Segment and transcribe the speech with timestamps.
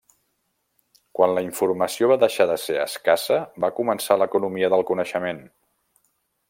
[1.17, 5.45] Quan la informació va deixar de ser escassa va començar l'economia del coneixement.